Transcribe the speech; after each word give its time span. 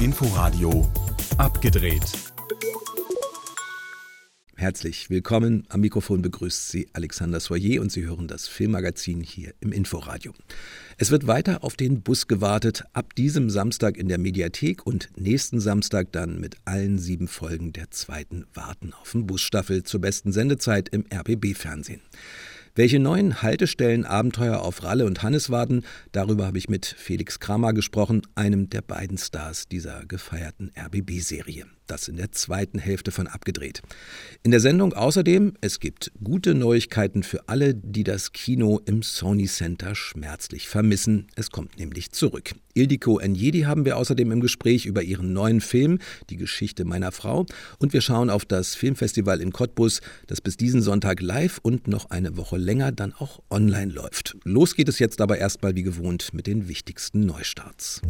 Inforadio 0.00 0.90
abgedreht. 1.36 2.02
Herzlich 4.54 5.10
willkommen. 5.10 5.64
Am 5.68 5.80
Mikrofon 5.80 6.22
begrüßt 6.22 6.70
Sie 6.70 6.88
Alexander 6.94 7.40
Soyer 7.40 7.82
und 7.82 7.92
Sie 7.92 8.06
hören 8.06 8.26
das 8.26 8.48
Filmmagazin 8.48 9.20
hier 9.20 9.52
im 9.60 9.70
Inforadio. 9.70 10.32
Es 10.96 11.10
wird 11.10 11.26
weiter 11.26 11.62
auf 11.62 11.76
den 11.76 12.00
Bus 12.00 12.26
gewartet, 12.26 12.84
ab 12.94 13.14
diesem 13.14 13.50
Samstag 13.50 13.98
in 13.98 14.08
der 14.08 14.18
Mediathek 14.18 14.86
und 14.86 15.10
nächsten 15.16 15.60
Samstag 15.60 16.10
dann 16.12 16.40
mit 16.40 16.56
allen 16.64 16.98
sieben 16.98 17.28
Folgen 17.28 17.72
der 17.72 17.90
zweiten 17.90 18.46
Warten 18.54 18.94
auf 18.94 19.12
den 19.12 19.26
Busstaffel 19.26 19.82
zur 19.82 20.00
besten 20.00 20.32
Sendezeit 20.32 20.88
im 20.88 21.04
RBB-Fernsehen. 21.12 22.00
Welche 22.78 22.98
neuen 22.98 23.40
Haltestellen 23.40 24.04
Abenteuer 24.04 24.60
auf 24.60 24.84
Ralle 24.84 25.06
und 25.06 25.22
Hannes 25.22 25.48
warten, 25.48 25.82
darüber 26.12 26.44
habe 26.44 26.58
ich 26.58 26.68
mit 26.68 26.84
Felix 26.84 27.40
Kramer 27.40 27.72
gesprochen, 27.72 28.20
einem 28.34 28.68
der 28.68 28.82
beiden 28.82 29.16
Stars 29.16 29.66
dieser 29.66 30.04
gefeierten 30.04 30.70
RBB-Serie. 30.78 31.64
Das 31.86 32.08
in 32.08 32.16
der 32.16 32.32
zweiten 32.32 32.78
Hälfte 32.78 33.12
von 33.12 33.28
abgedreht. 33.28 33.82
In 34.42 34.50
der 34.50 34.60
Sendung 34.60 34.92
außerdem, 34.92 35.54
es 35.60 35.78
gibt 35.78 36.10
gute 36.22 36.54
Neuigkeiten 36.54 37.22
für 37.22 37.48
alle, 37.48 37.74
die 37.74 38.02
das 38.02 38.32
Kino 38.32 38.80
im 38.84 39.02
Sony 39.02 39.46
Center 39.46 39.94
schmerzlich 39.94 40.68
vermissen. 40.68 41.28
Es 41.36 41.50
kommt 41.50 41.78
nämlich 41.78 42.10
zurück. 42.10 42.54
Ildiko 42.74 43.20
Njedi 43.20 43.62
haben 43.62 43.84
wir 43.84 43.96
außerdem 43.96 44.32
im 44.32 44.40
Gespräch 44.40 44.84
über 44.84 45.02
ihren 45.02 45.32
neuen 45.32 45.60
Film, 45.60 45.98
Die 46.28 46.36
Geschichte 46.36 46.84
meiner 46.84 47.12
Frau. 47.12 47.46
Und 47.78 47.92
wir 47.92 48.00
schauen 48.00 48.30
auf 48.30 48.44
das 48.44 48.74
Filmfestival 48.74 49.40
in 49.40 49.52
Cottbus, 49.52 50.00
das 50.26 50.40
bis 50.40 50.56
diesen 50.56 50.82
Sonntag 50.82 51.20
live 51.20 51.58
und 51.62 51.88
noch 51.88 52.10
eine 52.10 52.36
Woche 52.36 52.56
länger 52.56 52.92
dann 52.92 53.12
auch 53.12 53.40
online 53.48 53.92
läuft. 53.92 54.36
Los 54.44 54.74
geht 54.74 54.88
es 54.88 54.98
jetzt 54.98 55.20
aber 55.20 55.38
erstmal 55.38 55.76
wie 55.76 55.82
gewohnt 55.84 56.34
mit 56.34 56.46
den 56.46 56.68
wichtigsten 56.68 57.20
Neustarts. 57.20 58.02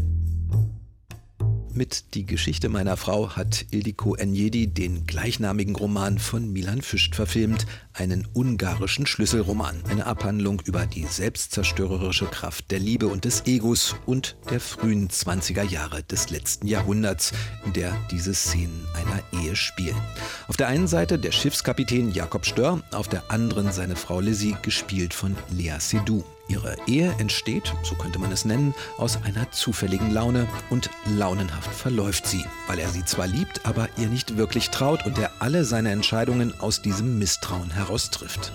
Mit 1.77 2.15
Die 2.15 2.25
Geschichte 2.25 2.71
meiner 2.71 2.97
Frau 2.97 3.37
hat 3.37 3.67
Ildiko 3.70 4.14
Enjedi 4.14 4.67
den 4.67 5.06
gleichnamigen 5.06 5.77
Roman 5.77 6.19
von 6.19 6.50
Milan 6.50 6.81
Fischt 6.81 7.14
verfilmt, 7.14 7.67
einen 7.92 8.27
ungarischen 8.33 9.05
Schlüsselroman, 9.05 9.83
eine 9.91 10.06
Abhandlung 10.06 10.62
über 10.65 10.87
die 10.87 11.05
selbstzerstörerische 11.05 12.25
Kraft 12.25 12.70
der 12.70 12.78
Liebe 12.78 13.09
und 13.09 13.27
des 13.27 13.45
Egos 13.45 13.95
und 14.06 14.39
der 14.50 14.61
frühen 14.61 15.11
20er 15.11 15.65
Jahre 15.65 16.03
des 16.03 16.31
letzten 16.31 16.67
Jahrhunderts, 16.67 17.33
in 17.67 17.75
der 17.75 17.95
diese 18.11 18.33
Szenen 18.33 18.87
einer 18.95 19.45
Ehe 19.45 19.55
spielen. 19.55 20.00
Auf 20.48 20.56
der 20.56 20.69
einen 20.69 20.89
Seite 20.89 21.19
der 21.19 21.31
Schiffskapitän 21.31 22.11
Jakob 22.11 22.47
Stör, 22.47 22.83
auf 22.93 23.09
der 23.09 23.31
anderen 23.31 23.70
seine 23.70 23.97
Frau 23.97 24.20
Lizzie, 24.20 24.56
gespielt 24.62 25.12
von 25.12 25.37
Lea 25.50 25.77
Seydoux. 25.78 26.25
Ihre 26.48 26.77
Ehe 26.86 27.14
entsteht, 27.19 27.75
so 27.83 27.94
könnte 27.94 28.19
man 28.19 28.33
es 28.33 28.44
nennen, 28.44 28.75
aus 28.98 29.19
einer 29.25 29.50
zufälligen 29.50 30.11
Laune 30.11 30.47
und 30.70 30.91
launenhaft 31.16 31.75
verläuft 31.75 32.27
sie, 32.27 32.44
weil 32.66 32.78
er 32.78 32.88
sie 32.88 33.05
zwar 33.05 33.27
liebt, 33.27 33.66
aber 33.66 33.88
ihr 33.97 34.08
nicht 34.08 34.36
wirklich 34.36 34.70
traut 34.70 35.05
und 35.06 35.19
er 35.19 35.30
alle 35.41 35.64
seine 35.64 35.91
Entscheidungen 35.91 36.58
aus 36.61 36.83
diesem 36.83 37.19
Misstrauen 37.19 37.70
heraus 37.70 38.11
trifft. 38.11 38.53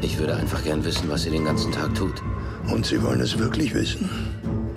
Ich 0.00 0.18
würde 0.18 0.36
einfach 0.36 0.62
gern 0.62 0.84
wissen, 0.84 1.08
was 1.08 1.22
sie 1.22 1.30
den 1.30 1.44
ganzen 1.44 1.72
Tag 1.72 1.94
tut. 1.94 2.22
Und 2.72 2.86
Sie 2.86 3.02
wollen 3.02 3.20
es 3.20 3.38
wirklich 3.38 3.74
wissen? 3.74 4.08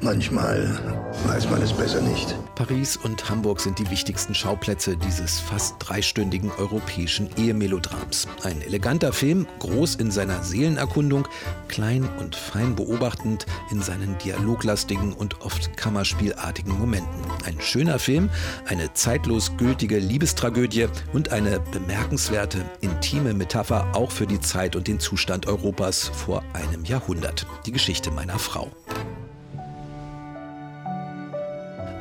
Manchmal 0.01 0.79
weiß 1.25 1.49
man 1.49 1.61
es 1.61 1.73
besser 1.73 2.01
nicht. 2.01 2.35
Paris 2.61 2.95
und 2.95 3.27
Hamburg 3.27 3.59
sind 3.59 3.79
die 3.79 3.89
wichtigsten 3.89 4.35
Schauplätze 4.35 4.95
dieses 4.95 5.39
fast 5.39 5.77
dreistündigen 5.79 6.51
europäischen 6.59 7.27
Ehemelodrams. 7.35 8.27
Ein 8.43 8.61
eleganter 8.61 9.13
Film, 9.13 9.47
groß 9.57 9.95
in 9.95 10.11
seiner 10.11 10.43
Seelenerkundung, 10.43 11.27
klein 11.69 12.07
und 12.19 12.35
fein 12.35 12.75
beobachtend 12.75 13.47
in 13.71 13.81
seinen 13.81 14.15
dialoglastigen 14.19 15.13
und 15.13 15.41
oft 15.41 15.75
kammerspielartigen 15.75 16.77
Momenten. 16.77 17.25
Ein 17.45 17.59
schöner 17.59 17.97
Film, 17.97 18.29
eine 18.67 18.93
zeitlos 18.93 19.57
gültige 19.57 19.97
Liebestragödie 19.97 20.85
und 21.13 21.29
eine 21.29 21.61
bemerkenswerte, 21.61 22.63
intime 22.81 23.33
Metapher 23.33 23.87
auch 23.95 24.11
für 24.11 24.27
die 24.27 24.39
Zeit 24.39 24.75
und 24.75 24.87
den 24.87 24.99
Zustand 24.99 25.47
Europas 25.47 26.09
vor 26.09 26.43
einem 26.53 26.85
Jahrhundert. 26.85 27.47
Die 27.65 27.71
Geschichte 27.71 28.11
meiner 28.11 28.37
Frau. 28.37 28.69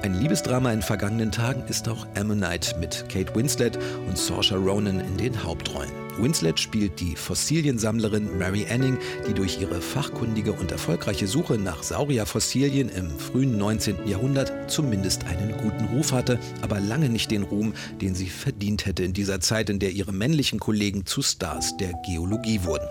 Ein 0.03 0.15
Liebesdrama 0.15 0.73
in 0.73 0.81
vergangenen 0.81 1.31
Tagen 1.31 1.63
ist 1.69 1.87
auch 1.87 2.07
Ammonite 2.17 2.79
mit 2.79 3.05
Kate 3.11 3.35
Winslet 3.35 3.79
und 4.09 4.17
Saoirse 4.17 4.57
Ronan 4.57 4.99
in 5.01 5.19
den 5.19 5.45
Hauptrollen. 5.45 6.00
Winslet 6.19 6.59
spielt 6.59 7.01
die 7.01 7.17
Fossiliensammlerin 7.17 8.39
Mary 8.39 8.67
Anning, 8.71 8.99
die 9.29 9.35
durch 9.35 9.61
ihre 9.61 9.81
fachkundige 9.81 10.53
und 10.53 10.73
erfolgreiche 10.73 11.27
Suche 11.27 11.59
nach 11.59 11.83
Saurierfossilien 11.83 12.89
im 12.89 13.11
frühen 13.19 13.59
19. 13.59 14.07
Jahrhundert 14.07 14.71
zumindest 14.71 15.25
einen 15.25 15.57
guten 15.59 15.87
Ruf 15.87 16.13
hatte, 16.13 16.39
aber 16.63 16.81
lange 16.81 17.09
nicht 17.09 17.31
den 17.31 17.43
Ruhm, 17.43 17.75
den 18.01 18.15
sie 18.15 18.29
verdient 18.29 18.87
hätte 18.87 19.05
in 19.05 19.13
dieser 19.13 19.41
Zeit, 19.41 19.71
in 19.71 19.79
der 19.79 19.91
ihre 19.91 20.13
männlichen 20.13 20.61
Kollegen 20.61 21.07
zu 21.07 21.23
Stars 21.23 21.77
der 21.77 21.93
Geologie 22.07 22.61
wurden. 22.65 22.89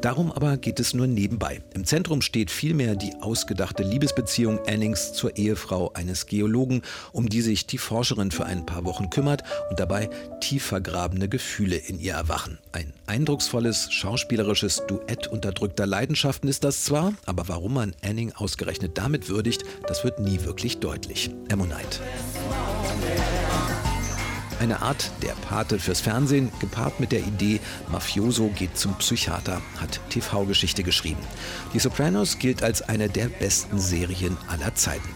Darum 0.00 0.32
aber 0.32 0.56
geht 0.56 0.80
es 0.80 0.94
nur 0.94 1.06
nebenbei. 1.06 1.60
Im 1.74 1.84
Zentrum 1.84 2.22
steht 2.22 2.50
vielmehr 2.50 2.96
die 2.96 3.14
ausgedachte 3.20 3.82
Liebesbeziehung 3.82 4.58
Annings 4.66 5.12
zur 5.12 5.36
Ehefrau 5.36 5.92
eines 5.92 6.26
Geologen, 6.26 6.82
um 7.12 7.28
die 7.28 7.42
sich 7.42 7.66
die 7.66 7.78
Forscherin 7.78 8.30
für 8.30 8.46
ein 8.46 8.64
paar 8.64 8.84
Wochen 8.84 9.10
kümmert 9.10 9.42
und 9.68 9.78
dabei 9.78 10.08
tief 10.40 10.64
vergrabene 10.64 11.28
Gefühle 11.28 11.76
in 11.76 11.98
ihr 12.00 12.14
erwachen. 12.14 12.58
Ein 12.72 12.92
eindrucksvolles, 13.06 13.92
schauspielerisches 13.92 14.84
Duett 14.86 15.26
unterdrückter 15.26 15.86
Leidenschaften 15.86 16.48
ist 16.48 16.62
das 16.62 16.84
zwar, 16.84 17.14
aber 17.26 17.48
warum 17.48 17.74
man 17.74 17.94
Anning 18.04 18.32
ausgerechnet 18.32 18.96
damit 18.96 19.28
würdigt, 19.28 19.64
das 19.88 20.04
wird 20.04 20.20
nie 20.20 20.44
wirklich 20.44 20.78
deutlich. 20.78 21.30
Ammonite. 21.50 22.00
Eine 24.60 24.82
Art 24.82 25.10
der 25.22 25.32
Pate 25.48 25.78
fürs 25.78 26.02
Fernsehen, 26.02 26.52
gepaart 26.60 27.00
mit 27.00 27.12
der 27.12 27.20
Idee, 27.20 27.60
Mafioso 27.88 28.48
geht 28.48 28.76
zum 28.76 28.92
Psychiater, 28.98 29.62
hat 29.80 30.00
TV-Geschichte 30.10 30.82
geschrieben. 30.82 31.22
Die 31.72 31.78
Sopranos 31.78 32.38
gilt 32.38 32.62
als 32.62 32.82
eine 32.82 33.08
der 33.08 33.28
besten 33.28 33.78
Serien 33.78 34.36
aller 34.48 34.74
Zeiten. 34.74 35.08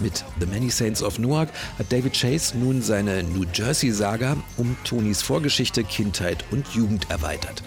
Mit 0.00 0.24
The 0.40 0.46
Many 0.46 0.70
Saints 0.70 1.02
of 1.02 1.18
Newark 1.18 1.50
hat 1.78 1.92
David 1.92 2.14
Chase 2.14 2.56
nun 2.56 2.80
seine 2.80 3.22
New 3.22 3.44
Jersey-Saga 3.52 4.38
um 4.56 4.74
Tonys 4.84 5.20
Vorgeschichte, 5.20 5.84
Kindheit 5.84 6.44
und 6.50 6.66
Jugend 6.68 7.10
erweitert. 7.10 7.62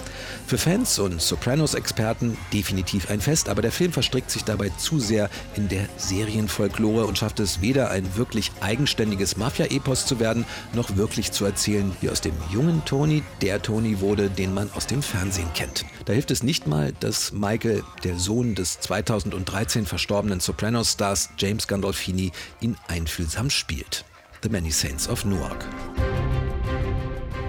Für 0.47 0.57
Fans 0.57 0.97
und 0.97 1.21
Sopranos-Experten 1.21 2.37
definitiv 2.51 3.11
ein 3.11 3.21
Fest, 3.21 3.49
aber 3.49 3.61
der 3.61 3.71
Film 3.71 3.91
verstrickt 3.91 4.31
sich 4.31 4.45
dabei 4.45 4.69
zu 4.69 4.99
sehr 4.99 5.29
in 5.55 5.67
der 5.67 5.87
Serienfolklore 5.97 7.05
und 7.05 7.19
schafft 7.19 7.39
es 7.39 7.61
weder 7.61 7.91
ein 7.91 8.15
wirklich 8.15 8.51
eigenständiges 8.61 9.37
Mafia-Epos 9.37 10.07
zu 10.07 10.19
werden, 10.19 10.45
noch 10.73 10.95
wirklich 10.95 11.18
zu 11.27 11.45
erzählen, 11.45 11.91
wie 12.01 12.09
aus 12.09 12.21
dem 12.21 12.33
jungen 12.51 12.83
Tony 12.85 13.23
der 13.41 13.61
Tony 13.61 13.99
wurde, 13.99 14.29
den 14.29 14.53
man 14.53 14.71
aus 14.73 14.87
dem 14.87 15.01
Fernsehen 15.01 15.51
kennt. 15.53 15.85
Da 16.05 16.13
hilft 16.13 16.31
es 16.31 16.43
nicht 16.43 16.67
mal, 16.67 16.93
dass 16.99 17.31
Michael, 17.31 17.83
der 18.03 18.17
Sohn 18.17 18.55
des 18.55 18.79
2013 18.79 19.85
verstorbenen 19.85 20.39
Sopranos-Stars 20.39 21.29
James 21.37 21.67
Gandolfini, 21.67 22.31
ihn 22.61 22.77
einfühlsam 22.87 23.49
spielt. 23.49 24.05
The 24.41 24.49
Many 24.49 24.71
Saints 24.71 25.07
of 25.07 25.25
Newark. 25.25 25.65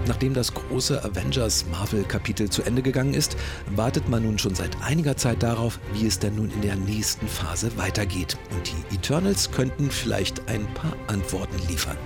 Nachdem 0.07 0.33
das 0.33 0.53
große 0.53 1.03
Avengers-Marvel-Kapitel 1.03 2.49
zu 2.49 2.63
Ende 2.63 2.81
gegangen 2.81 3.13
ist, 3.13 3.37
wartet 3.75 4.09
man 4.09 4.23
nun 4.23 4.39
schon 4.39 4.55
seit 4.55 4.81
einiger 4.81 5.15
Zeit 5.15 5.43
darauf, 5.43 5.79
wie 5.93 6.07
es 6.07 6.19
denn 6.19 6.35
nun 6.35 6.49
in 6.51 6.61
der 6.61 6.75
nächsten 6.75 7.27
Phase 7.27 7.77
weitergeht. 7.77 8.37
Und 8.51 8.71
die 8.71 8.95
Eternals 8.95 9.51
könnten 9.51 9.91
vielleicht 9.91 10.47
ein 10.49 10.65
paar 10.73 10.95
Antworten 11.07 11.57
liefern. 11.67 11.97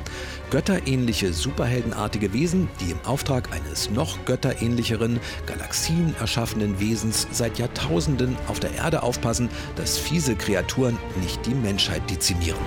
Götterähnliche, 0.52 1.34
superheldenartige 1.34 2.34
Wesen, 2.34 2.68
die 2.80 2.92
im 2.92 3.00
Auftrag 3.06 3.52
eines 3.54 3.90
noch 3.90 4.24
götterähnlicheren, 4.26 5.20
Galaxien 5.46 6.16
erschaffenen 6.20 6.80
Wesens 6.80 7.28
seit 7.32 7.58
Jahrtausenden 7.58 8.36
auf 8.48 8.60
der 8.60 8.74
Erde 8.76 9.04
aufpassen, 9.04 9.50
dass 9.76 9.98
fiese 9.98 10.36
Kreaturen 10.36 10.98
nicht 11.22 11.46
die 11.46 11.56
Menschheit 11.56 12.10
dezimieren. 12.10 12.60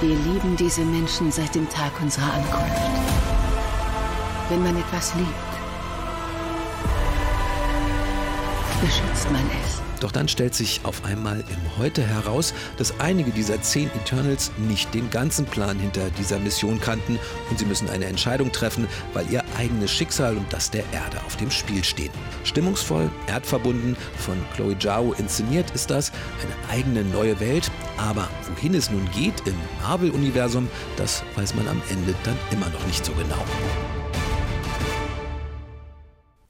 Wir 0.00 0.16
lieben 0.16 0.56
diese 0.58 0.82
Menschen 0.82 1.32
seit 1.32 1.54
dem 1.54 1.68
Tag 1.70 1.92
unserer 2.02 2.32
Ankunft. 2.32 3.33
Wenn 4.50 4.62
man 4.62 4.76
etwas 4.76 5.14
liebt, 5.14 5.28
beschützt 8.82 9.30
man 9.32 9.42
es. 9.64 9.80
Doch 10.00 10.12
dann 10.12 10.28
stellt 10.28 10.54
sich 10.54 10.82
auf 10.82 11.02
einmal 11.06 11.40
im 11.40 11.78
Heute 11.78 12.02
heraus, 12.02 12.52
dass 12.76 13.00
einige 13.00 13.30
dieser 13.30 13.62
zehn 13.62 13.90
Eternals 13.94 14.52
nicht 14.58 14.92
den 14.92 15.08
ganzen 15.08 15.46
Plan 15.46 15.78
hinter 15.78 16.10
dieser 16.18 16.38
Mission 16.38 16.78
kannten 16.78 17.18
und 17.48 17.58
sie 17.58 17.64
müssen 17.64 17.88
eine 17.88 18.04
Entscheidung 18.04 18.52
treffen, 18.52 18.86
weil 19.14 19.24
ihr 19.30 19.42
eigenes 19.56 19.90
Schicksal 19.90 20.36
und 20.36 20.52
das 20.52 20.70
der 20.70 20.84
Erde 20.92 21.24
auf 21.24 21.38
dem 21.38 21.50
Spiel 21.50 21.82
stehen. 21.82 22.12
Stimmungsvoll, 22.44 23.10
erdverbunden, 23.28 23.96
von 24.18 24.36
Chloe 24.54 24.78
Zhao 24.78 25.14
inszeniert 25.14 25.70
ist 25.70 25.88
das, 25.88 26.12
eine 26.42 26.70
eigene 26.70 27.02
neue 27.02 27.40
Welt, 27.40 27.70
aber 27.96 28.28
wohin 28.50 28.74
es 28.74 28.90
nun 28.90 29.08
geht 29.12 29.46
im 29.46 29.54
Marvel-Universum, 29.80 30.68
das 30.98 31.22
weiß 31.34 31.54
man 31.54 31.66
am 31.66 31.80
Ende 31.88 32.14
dann 32.24 32.36
immer 32.50 32.68
noch 32.68 32.86
nicht 32.86 33.06
so 33.06 33.12
genau. 33.12 33.42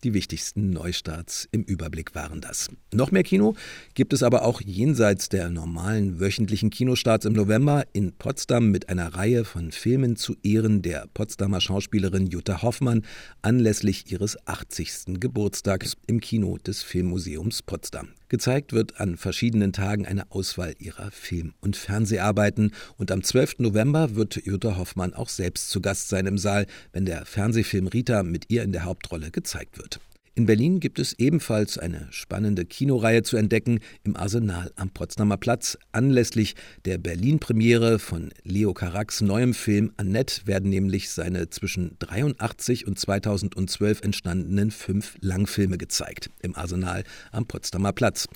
Die 0.05 0.13
wichtigsten 0.13 0.69
Neustarts 0.69 1.49
im 1.51 1.63
Überblick 1.63 2.15
waren 2.15 2.43
das. 2.43 2.69
Noch 2.93 3.11
mehr 3.11 3.23
Kino 3.23 3.55
gibt 3.95 4.13
es 4.13 4.23
aber 4.23 4.45
auch 4.45 4.61
jenseits 4.61 5.31
der 5.31 5.49
normalen 5.49 6.21
wöchentlichen 6.21 6.69
Kinostarts 6.69 7.25
im 7.25 7.33
November 7.33 7.87
in 7.95 8.13
Potsdam 8.13 8.71
mit 8.71 8.91
einer 8.91 9.15
Reihe 9.15 9.47
von 9.47 9.73
Filmen 9.73 10.17
zu 10.17 10.37
Ehren 10.43 10.83
der 10.83 11.09
Potsdamer 11.15 11.63
Schauspielerin 11.63 12.27
Jutta 12.27 12.61
Hoffmann 12.61 13.07
anlässlich 13.41 14.13
ihres 14.13 14.37
80. 14.47 15.21
Geburtstags 15.21 15.97
im 16.07 16.21
Kino 16.21 16.59
des 16.59 16.83
Filmmuseums 16.83 17.63
Potsdam. 17.63 18.09
Gezeigt 18.29 18.73
wird 18.73 19.01
an 19.01 19.17
verschiedenen 19.17 19.73
Tagen 19.73 20.07
eine 20.07 20.31
Auswahl 20.33 20.75
ihrer 20.79 21.11
Film- 21.13 21.55
und 21.61 21.77
Fernseharbeiten 21.77 22.73
und 22.97 23.11
am 23.11 23.23
12. 23.23 23.61
November 23.61 24.17
wird 24.17 24.45
Jutta 24.45 24.77
Hoffmann 24.77 25.15
auch 25.15 25.29
selbst 25.29 25.71
zu 25.71 25.81
Gast 25.81 26.09
sein 26.09 26.27
im 26.27 26.37
Saal, 26.37 26.67
wenn 26.93 27.07
der 27.07 27.25
Fernsehfilm 27.25 27.87
Rita 27.87 28.23
mit 28.23 28.51
ihr 28.51 28.65
in 28.65 28.73
der 28.73 28.85
Hauptrolle 28.85 29.31
gezeigt 29.31 29.79
wird. 29.79 29.94
In 30.37 30.47
Berlin 30.47 30.81
gibt 30.81 30.99
es 30.99 31.13
ebenfalls 31.13 31.79
eine 31.79 32.09
spannende 32.11 32.65
Kinoreihe 32.65 33.23
zu 33.23 33.37
entdecken 33.37 33.79
im 34.03 34.17
Arsenal 34.17 34.73
am 34.75 34.91
Potsdamer 34.91 35.37
Platz. 35.37 35.79
Anlässlich 35.93 36.57
der 36.85 36.99
Berlin-Premiere 36.99 38.01
von 38.01 38.33
Leo 38.43 38.75
Carax 38.75 39.21
neuem 39.21 39.55
Film 39.55 39.93
Annette 39.97 40.45
werden 40.47 40.71
nämlich 40.71 41.11
seine 41.11 41.51
zwischen 41.51 41.97
83 42.01 42.85
und 42.85 42.99
2012 42.99 44.03
entstandenen 44.03 44.73
fünf 44.73 45.17
Langfilme 45.21 45.79
gezeigt 45.79 46.31
im 46.43 46.57
Arsenal 46.57 47.05
am 47.31 47.47
Potsdamer 47.47 47.93
Platz. 47.93 48.27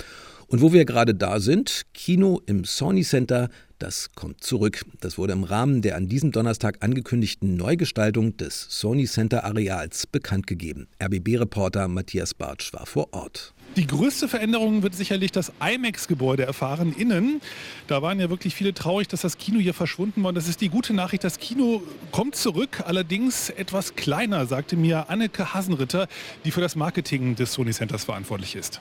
Und 0.50 0.62
wo 0.62 0.72
wir 0.72 0.86
gerade 0.86 1.14
da 1.14 1.40
sind, 1.40 1.82
Kino 1.92 2.40
im 2.46 2.64
Sony 2.64 3.02
Center, 3.02 3.50
das 3.78 4.08
kommt 4.14 4.42
zurück. 4.42 4.82
Das 5.00 5.18
wurde 5.18 5.34
im 5.34 5.44
Rahmen 5.44 5.82
der 5.82 5.94
an 5.94 6.08
diesem 6.08 6.32
Donnerstag 6.32 6.78
angekündigten 6.80 7.54
Neugestaltung 7.54 8.34
des 8.38 8.66
Sony 8.70 9.04
Center 9.04 9.44
Areals 9.44 10.06
bekannt 10.06 10.46
gegeben. 10.46 10.88
RBB-Reporter 11.04 11.86
Matthias 11.88 12.32
Bartsch 12.32 12.72
war 12.72 12.86
vor 12.86 13.12
Ort. 13.12 13.52
Die 13.76 13.86
größte 13.86 14.26
Veränderung 14.26 14.82
wird 14.82 14.94
sicherlich 14.94 15.32
das 15.32 15.52
IMAX-Gebäude 15.60 16.44
erfahren 16.44 16.94
innen. 16.96 17.42
Da 17.86 18.00
waren 18.00 18.18
ja 18.18 18.30
wirklich 18.30 18.54
viele 18.54 18.72
traurig, 18.72 19.06
dass 19.06 19.20
das 19.20 19.36
Kino 19.36 19.60
hier 19.60 19.74
verschwunden 19.74 20.24
war. 20.24 20.32
Das 20.32 20.48
ist 20.48 20.62
die 20.62 20.70
gute 20.70 20.94
Nachricht. 20.94 21.24
Das 21.24 21.38
Kino 21.38 21.82
kommt 22.10 22.36
zurück, 22.36 22.84
allerdings 22.86 23.50
etwas 23.50 23.96
kleiner, 23.96 24.46
sagte 24.46 24.76
mir 24.76 25.10
Anneke 25.10 25.52
Hasenritter, 25.52 26.08
die 26.46 26.52
für 26.52 26.62
das 26.62 26.74
Marketing 26.74 27.36
des 27.36 27.52
Sony 27.52 27.72
Centers 27.72 28.04
verantwortlich 28.04 28.56
ist. 28.56 28.80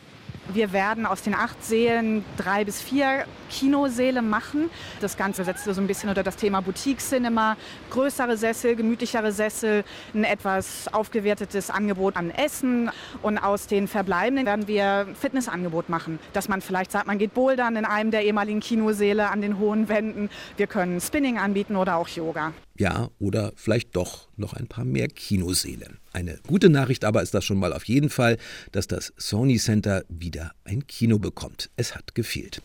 Wir 0.54 0.72
werden 0.72 1.06
aus 1.06 1.24
den 1.24 1.36
acht 1.36 1.64
Sälen 1.64 2.24
drei 2.38 2.64
bis 2.64 2.82
vier 2.82 3.26
Kinosäle 3.50 4.22
machen. 4.22 4.70
Das 5.02 5.18
Ganze 5.18 5.44
setzt 5.44 5.66
so 5.66 5.82
ein 5.82 5.88
bisschen 5.88 6.10
unter 6.10 6.24
das 6.24 6.38
Thema 6.38 6.62
Boutique-Cinema. 6.62 7.58
Größere 7.90 8.38
Sessel, 8.38 8.76
gemütlichere 8.76 9.32
Sessel, 9.32 9.84
ein 10.14 10.24
etwas 10.24 10.88
aufgewertetes 10.94 11.70
Angebot 11.70 12.16
an 12.16 12.32
Essen. 12.32 12.90
Und 13.22 13.38
aus 13.38 13.68
den 13.68 13.88
Verbleibenden 13.88 14.46
werden 14.46 14.68
wir 14.68 15.08
Fitnessangebot 15.20 15.90
machen. 15.90 16.20
Dass 16.34 16.48
man 16.48 16.62
vielleicht 16.62 16.92
sagt, 16.92 17.08
man 17.08 17.18
geht 17.18 17.34
bouldern 17.34 17.76
in 17.76 17.86
einem 17.86 18.12
der 18.12 18.24
ehemaligen 18.24 18.62
Kinosäle 18.62 19.30
an 19.30 19.42
den 19.42 19.60
hohen 19.60 19.90
Wänden. 19.90 20.30
Wir 20.56 20.68
können 20.68 21.02
Spinning 21.02 21.38
anbieten 21.38 21.76
oder 21.76 21.98
auch 21.98 22.08
Yoga. 22.08 22.54
Ja, 22.78 23.10
oder 23.18 23.54
vielleicht 23.56 23.96
doch 23.96 24.28
noch 24.38 24.54
ein 24.54 24.68
paar 24.68 24.86
mehr 24.86 25.08
Kinoseele. 25.08 25.90
Eine 26.14 26.40
gute 26.46 26.70
Nachricht 26.70 27.06
aber 27.06 27.24
ist 27.24 27.34
das 27.34 27.44
schon 27.44 27.58
mal 27.58 27.74
auf 27.74 27.86
jeden 27.86 28.10
Fall, 28.10 28.38
dass 28.72 28.88
das 28.88 29.14
Sony 29.18 29.58
Center 29.58 30.04
wieder 30.10 30.52
ein 30.64 30.86
Kino 30.86 31.18
bekommt. 31.18 31.72
Es 31.76 31.96
hat 31.96 32.14
gefehlt. 32.14 32.62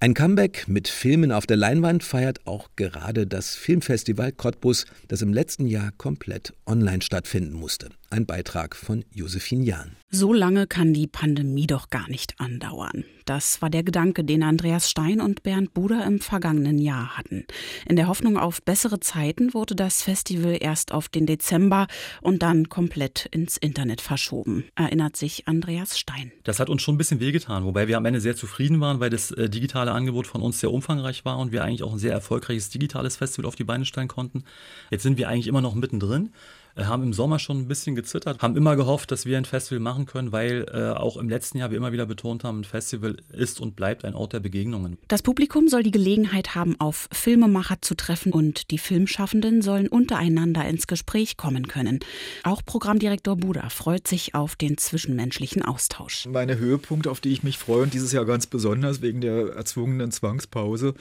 Ein 0.00 0.14
Comeback 0.14 0.66
mit 0.66 0.88
Filmen 0.88 1.30
auf 1.30 1.46
der 1.46 1.58
Leinwand 1.58 2.02
feiert 2.02 2.46
auch 2.46 2.70
gerade 2.74 3.26
das 3.26 3.54
Filmfestival 3.54 4.32
Cottbus, 4.32 4.86
das 5.08 5.20
im 5.20 5.32
letzten 5.32 5.66
Jahr 5.66 5.92
komplett 5.98 6.54
online 6.66 7.02
stattfinden 7.02 7.52
musste. 7.52 7.90
Ein 8.12 8.26
Beitrag 8.26 8.74
von 8.74 9.04
Josephine 9.14 9.64
Jahn. 9.64 9.92
So 10.10 10.32
lange 10.32 10.66
kann 10.66 10.92
die 10.92 11.06
Pandemie 11.06 11.68
doch 11.68 11.90
gar 11.90 12.08
nicht 12.08 12.40
andauern. 12.40 13.04
Das 13.24 13.62
war 13.62 13.70
der 13.70 13.84
Gedanke, 13.84 14.24
den 14.24 14.42
Andreas 14.42 14.90
Stein 14.90 15.20
und 15.20 15.44
Bernd 15.44 15.72
Buder 15.74 16.04
im 16.04 16.18
vergangenen 16.18 16.78
Jahr 16.78 17.16
hatten. 17.16 17.46
In 17.88 17.94
der 17.94 18.08
Hoffnung 18.08 18.36
auf 18.36 18.64
bessere 18.64 18.98
Zeiten 18.98 19.54
wurde 19.54 19.76
das 19.76 20.02
Festival 20.02 20.58
erst 20.60 20.90
auf 20.90 21.08
den 21.08 21.26
Dezember 21.26 21.86
und 22.20 22.42
dann 22.42 22.68
komplett 22.68 23.26
ins 23.26 23.56
Internet 23.56 24.00
verschoben, 24.00 24.64
erinnert 24.74 25.16
sich 25.16 25.46
Andreas 25.46 25.96
Stein. 25.96 26.32
Das 26.42 26.58
hat 26.58 26.68
uns 26.68 26.82
schon 26.82 26.96
ein 26.96 26.98
bisschen 26.98 27.20
wehgetan, 27.20 27.64
wobei 27.64 27.86
wir 27.86 27.96
am 27.96 28.06
Ende 28.06 28.20
sehr 28.20 28.34
zufrieden 28.34 28.80
waren, 28.80 28.98
weil 28.98 29.10
das 29.10 29.30
äh, 29.30 29.48
digitale 29.48 29.92
Angebot 29.92 30.26
von 30.26 30.42
uns 30.42 30.58
sehr 30.58 30.72
umfangreich 30.72 31.24
war 31.24 31.38
und 31.38 31.52
wir 31.52 31.62
eigentlich 31.62 31.84
auch 31.84 31.92
ein 31.92 32.00
sehr 32.00 32.12
erfolgreiches 32.12 32.70
digitales 32.70 33.18
Festival 33.18 33.46
auf 33.46 33.54
die 33.54 33.62
Beine 33.62 33.84
stellen 33.84 34.08
konnten. 34.08 34.42
Jetzt 34.90 35.04
sind 35.04 35.16
wir 35.16 35.28
eigentlich 35.28 35.46
immer 35.46 35.60
noch 35.60 35.76
mittendrin 35.76 36.30
haben 36.76 37.02
im 37.02 37.12
Sommer 37.12 37.38
schon 37.38 37.58
ein 37.58 37.68
bisschen 37.68 37.94
gezittert, 37.94 38.42
haben 38.42 38.56
immer 38.56 38.76
gehofft, 38.76 39.10
dass 39.10 39.26
wir 39.26 39.38
ein 39.38 39.44
Festival 39.44 39.80
machen 39.80 40.06
können, 40.06 40.32
weil 40.32 40.66
äh, 40.72 40.90
auch 40.90 41.16
im 41.16 41.28
letzten 41.28 41.58
Jahr 41.58 41.70
wir 41.70 41.76
immer 41.76 41.92
wieder 41.92 42.06
betont 42.06 42.44
haben, 42.44 42.60
ein 42.60 42.64
Festival 42.64 43.16
ist 43.32 43.60
und 43.60 43.76
bleibt 43.76 44.04
ein 44.04 44.14
Ort 44.14 44.32
der 44.32 44.40
Begegnungen. 44.40 44.98
Das 45.08 45.22
Publikum 45.22 45.68
soll 45.68 45.82
die 45.82 45.90
Gelegenheit 45.90 46.54
haben, 46.54 46.78
auf 46.80 47.08
Filmemacher 47.12 47.82
zu 47.82 47.94
treffen 47.94 48.32
und 48.32 48.70
die 48.70 48.78
Filmschaffenden 48.78 49.62
sollen 49.62 49.88
untereinander 49.88 50.66
ins 50.66 50.86
Gespräch 50.86 51.36
kommen 51.36 51.68
können. 51.68 52.00
Auch 52.44 52.64
Programmdirektor 52.64 53.36
Buda 53.36 53.68
freut 53.68 54.06
sich 54.06 54.34
auf 54.34 54.56
den 54.56 54.78
zwischenmenschlichen 54.78 55.62
Austausch. 55.62 56.26
Meine 56.26 56.58
Höhepunkte, 56.58 57.10
auf 57.10 57.20
die 57.20 57.32
ich 57.32 57.42
mich 57.42 57.58
freue 57.58 57.82
und 57.82 57.94
dieses 57.94 58.12
Jahr 58.12 58.24
ganz 58.24 58.46
besonders 58.46 59.02
wegen 59.02 59.20
der 59.20 59.54
erzwungenen 59.54 60.10
Zwangspause, 60.10 60.94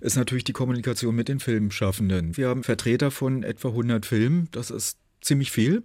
ist 0.00 0.16
natürlich 0.16 0.44
die 0.44 0.52
Kommunikation 0.52 1.14
mit 1.14 1.28
den 1.28 1.40
Filmschaffenden. 1.40 2.36
Wir 2.36 2.48
haben 2.48 2.62
Vertreter 2.62 3.10
von 3.10 3.42
etwa 3.42 3.68
100 3.68 4.06
Filmen. 4.06 4.48
Das 4.52 4.70
ist 4.70 4.98
ziemlich 5.22 5.50
viel 5.50 5.82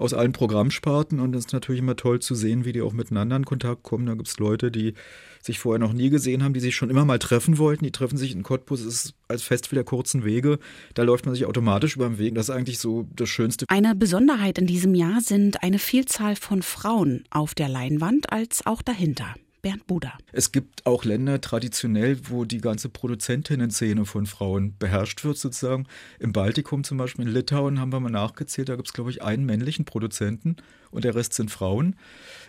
aus 0.00 0.14
allen 0.14 0.32
Programmsparten 0.32 1.20
und 1.20 1.34
es 1.36 1.46
ist 1.46 1.52
natürlich 1.52 1.80
immer 1.80 1.96
toll 1.96 2.20
zu 2.20 2.34
sehen, 2.34 2.64
wie 2.64 2.72
die 2.72 2.80
auch 2.80 2.92
miteinander 2.92 3.36
in 3.36 3.44
Kontakt 3.44 3.82
kommen. 3.82 4.06
Da 4.06 4.14
gibt 4.14 4.28
es 4.28 4.38
Leute, 4.38 4.70
die 4.70 4.94
sich 5.42 5.58
vorher 5.58 5.78
noch 5.78 5.92
nie 5.92 6.10
gesehen 6.10 6.42
haben, 6.42 6.54
die 6.54 6.60
sich 6.60 6.74
schon 6.74 6.90
immer 6.90 7.04
mal 7.04 7.18
treffen 7.18 7.58
wollten. 7.58 7.84
Die 7.84 7.92
treffen 7.92 8.16
sich 8.16 8.32
in 8.32 8.42
Cottbus, 8.42 8.82
ist 8.82 9.14
als 9.28 9.42
Fest 9.42 9.70
der 9.70 9.84
kurzen 9.84 10.24
Wege. 10.24 10.58
Da 10.94 11.02
läuft 11.02 11.26
man 11.26 11.34
sich 11.34 11.46
automatisch 11.46 11.96
über 11.96 12.08
den 12.08 12.18
Weg. 12.18 12.34
Das 12.34 12.48
ist 12.48 12.54
eigentlich 12.54 12.78
so 12.78 13.06
das 13.14 13.28
Schönste. 13.28 13.66
Eine 13.68 13.94
Besonderheit 13.94 14.58
in 14.58 14.66
diesem 14.66 14.94
Jahr 14.94 15.20
sind 15.20 15.62
eine 15.62 15.78
Vielzahl 15.78 16.34
von 16.34 16.62
Frauen 16.62 17.24
auf 17.30 17.54
der 17.54 17.68
Leinwand 17.68 18.32
als 18.32 18.66
auch 18.66 18.82
dahinter. 18.82 19.34
Bernd 19.62 19.86
Buder. 19.86 20.12
Es 20.32 20.52
gibt 20.52 20.86
auch 20.86 21.04
Länder 21.04 21.40
traditionell, 21.40 22.18
wo 22.28 22.44
die 22.44 22.60
ganze 22.60 22.88
Produzentinnen-Szene 22.88 24.04
von 24.06 24.26
Frauen 24.26 24.74
beherrscht 24.78 25.24
wird, 25.24 25.38
sozusagen. 25.38 25.86
Im 26.18 26.32
Baltikum 26.32 26.84
zum 26.84 26.98
Beispiel, 26.98 27.26
in 27.26 27.32
Litauen 27.32 27.80
haben 27.80 27.92
wir 27.92 28.00
mal 28.00 28.10
nachgezählt, 28.10 28.68
da 28.68 28.76
gibt 28.76 28.88
es, 28.88 28.94
glaube 28.94 29.10
ich, 29.10 29.22
einen 29.22 29.44
männlichen 29.44 29.84
Produzenten 29.84 30.56
und 30.90 31.04
der 31.04 31.14
Rest 31.14 31.34
sind 31.34 31.50
Frauen. 31.50 31.96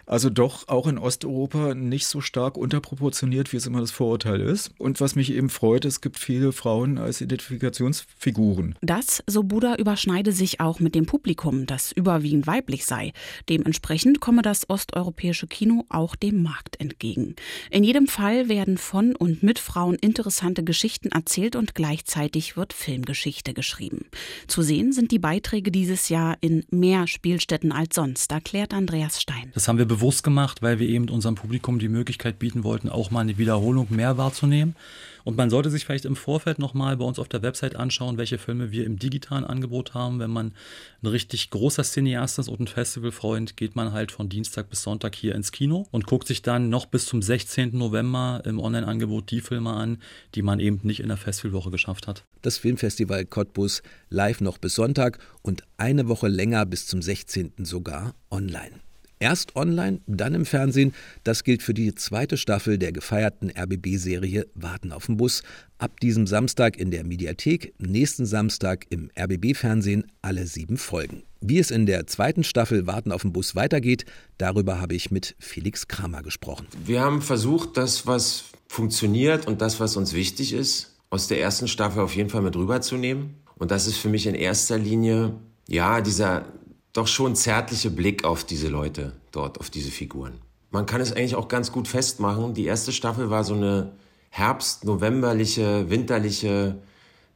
Also 0.05 0.29
doch 0.29 0.67
auch 0.67 0.87
in 0.87 0.97
Osteuropa 0.97 1.73
nicht 1.75 2.07
so 2.07 2.21
stark 2.21 2.57
unterproportioniert, 2.57 3.53
wie 3.53 3.57
es 3.57 3.65
immer 3.65 3.79
das 3.79 3.91
Vorurteil 3.91 4.41
ist. 4.41 4.71
Und 4.77 4.99
was 4.99 5.15
mich 5.15 5.31
eben 5.31 5.49
freut, 5.49 5.85
es 5.85 6.01
gibt 6.01 6.17
viele 6.17 6.51
Frauen 6.51 6.97
als 6.97 7.21
Identifikationsfiguren. 7.21 8.75
Das, 8.81 9.23
so 9.27 9.43
Buda, 9.43 9.75
überschneide 9.75 10.31
sich 10.31 10.59
auch 10.59 10.79
mit 10.79 10.95
dem 10.95 11.05
Publikum, 11.05 11.65
das 11.65 11.91
überwiegend 11.91 12.47
weiblich 12.47 12.85
sei. 12.85 13.13
Dementsprechend 13.47 14.19
komme 14.19 14.41
das 14.41 14.69
osteuropäische 14.69 15.47
Kino 15.47 15.85
auch 15.89 16.15
dem 16.15 16.41
Markt 16.43 16.79
entgegen. 16.79 17.35
In 17.69 17.83
jedem 17.83 18.07
Fall 18.07 18.49
werden 18.49 18.77
von 18.77 19.15
und 19.15 19.43
mit 19.43 19.59
Frauen 19.59 19.95
interessante 19.95 20.63
Geschichten 20.63 21.09
erzählt 21.09 21.55
und 21.55 21.75
gleichzeitig 21.75 22.57
wird 22.57 22.73
Filmgeschichte 22.73 23.53
geschrieben. 23.53 24.05
Zu 24.47 24.61
sehen 24.61 24.91
sind 24.91 25.11
die 25.11 25.19
Beiträge 25.19 25.71
dieses 25.71 26.09
Jahr 26.09 26.37
in 26.41 26.65
mehr 26.71 27.07
Spielstätten 27.07 27.71
als 27.71 27.95
sonst, 27.95 28.30
erklärt 28.31 28.73
Andreas 28.73 29.21
Stein. 29.21 29.51
Das 29.53 29.67
haben 29.67 29.77
wir 29.77 29.85
bewusst 29.85 30.23
gemacht, 30.23 30.61
weil 30.61 30.79
wir 30.79 30.87
eben 30.87 31.09
unserem 31.09 31.35
Publikum 31.35 31.79
die 31.79 31.89
Möglichkeit 31.89 32.39
bieten 32.39 32.63
wollten, 32.63 32.89
auch 32.89 33.11
mal 33.11 33.21
eine 33.21 33.37
Wiederholung 33.37 33.87
mehr 33.89 34.17
wahrzunehmen. 34.17 34.75
Und 35.23 35.37
man 35.37 35.49
sollte 35.49 35.69
sich 35.69 35.85
vielleicht 35.85 36.05
im 36.05 36.15
Vorfeld 36.15 36.59
nochmal 36.59 36.97
bei 36.97 37.05
uns 37.05 37.19
auf 37.19 37.27
der 37.27 37.41
Website 37.41 37.75
anschauen, 37.75 38.17
welche 38.17 38.37
Filme 38.37 38.71
wir 38.71 38.85
im 38.85 38.97
digitalen 38.97 39.43
Angebot 39.43 39.93
haben. 39.93 40.19
Wenn 40.19 40.31
man 40.31 40.53
ein 41.01 41.07
richtig 41.07 41.49
großer 41.49 41.83
Cineast 41.83 42.39
ist 42.39 42.47
und 42.47 42.59
ein 42.59 42.67
Festivalfreund, 42.67 43.57
geht 43.57 43.75
man 43.75 43.91
halt 43.91 44.11
von 44.11 44.29
Dienstag 44.29 44.69
bis 44.69 44.83
Sonntag 44.83 45.15
hier 45.15 45.35
ins 45.35 45.51
Kino 45.51 45.87
und 45.91 46.05
guckt 46.05 46.27
sich 46.27 46.41
dann 46.41 46.69
noch 46.69 46.85
bis 46.85 47.05
zum 47.05 47.21
16. 47.21 47.77
November 47.77 48.41
im 48.45 48.59
Online-Angebot 48.59 49.31
die 49.31 49.41
Filme 49.41 49.71
an, 49.71 49.99
die 50.35 50.41
man 50.41 50.59
eben 50.59 50.79
nicht 50.83 50.99
in 50.99 51.07
der 51.07 51.17
Festivalwoche 51.17 51.71
geschafft 51.71 52.07
hat. 52.07 52.23
Das 52.41 52.57
Filmfestival 52.57 53.25
Cottbus 53.25 53.83
live 54.09 54.41
noch 54.41 54.57
bis 54.57 54.75
Sonntag 54.75 55.19
und 55.41 55.63
eine 55.77 56.07
Woche 56.07 56.27
länger 56.27 56.65
bis 56.65 56.87
zum 56.87 57.01
16. 57.01 57.53
sogar 57.59 58.15
online. 58.29 58.81
Erst 59.21 59.55
online, 59.55 60.01
dann 60.07 60.33
im 60.33 60.47
Fernsehen. 60.47 60.95
Das 61.23 61.43
gilt 61.43 61.61
für 61.61 61.75
die 61.75 61.93
zweite 61.93 62.37
Staffel 62.37 62.79
der 62.79 62.91
gefeierten 62.91 63.51
RBB-Serie 63.55 64.47
Warten 64.55 64.91
auf 64.91 65.05
den 65.05 65.17
Bus. 65.17 65.43
Ab 65.77 65.99
diesem 65.99 66.25
Samstag 66.25 66.75
in 66.75 66.89
der 66.89 67.03
Mediathek, 67.03 67.75
nächsten 67.77 68.25
Samstag 68.25 68.87
im 68.89 69.11
RBB-Fernsehen 69.15 70.05
alle 70.23 70.47
sieben 70.47 70.75
Folgen. 70.75 71.21
Wie 71.39 71.59
es 71.59 71.69
in 71.69 71.85
der 71.85 72.07
zweiten 72.07 72.43
Staffel 72.43 72.87
Warten 72.87 73.11
auf 73.11 73.21
den 73.21 73.31
Bus 73.31 73.55
weitergeht, 73.55 74.05
darüber 74.39 74.81
habe 74.81 74.95
ich 74.95 75.11
mit 75.11 75.35
Felix 75.37 75.87
Kramer 75.87 76.23
gesprochen. 76.23 76.65
Wir 76.83 77.01
haben 77.01 77.21
versucht, 77.21 77.77
das, 77.77 78.07
was 78.07 78.45
funktioniert 78.69 79.45
und 79.45 79.61
das, 79.61 79.79
was 79.79 79.97
uns 79.97 80.13
wichtig 80.13 80.51
ist, 80.51 80.95
aus 81.11 81.27
der 81.27 81.39
ersten 81.39 81.67
Staffel 81.67 82.01
auf 82.01 82.15
jeden 82.15 82.31
Fall 82.31 82.41
mit 82.41 82.55
rüberzunehmen. 82.55 83.35
Und 83.55 83.69
das 83.69 83.85
ist 83.85 83.97
für 83.97 84.09
mich 84.09 84.25
in 84.25 84.33
erster 84.33 84.79
Linie, 84.79 85.35
ja, 85.67 86.01
dieser 86.01 86.45
doch 86.93 87.07
schon 87.07 87.35
zärtliche 87.35 87.89
Blick 87.89 88.23
auf 88.23 88.43
diese 88.43 88.67
Leute 88.67 89.13
dort, 89.31 89.59
auf 89.59 89.69
diese 89.69 89.91
Figuren. 89.91 90.39
Man 90.71 90.85
kann 90.85 91.01
es 91.01 91.11
eigentlich 91.11 91.35
auch 91.35 91.47
ganz 91.47 91.71
gut 91.71 91.87
festmachen. 91.87 92.53
Die 92.53 92.65
erste 92.65 92.91
Staffel 92.91 93.29
war 93.29 93.43
so 93.43 93.53
eine 93.53 93.93
Herbst-, 94.29 94.85
Novemberliche, 94.85 95.89
winterliche, 95.89 96.81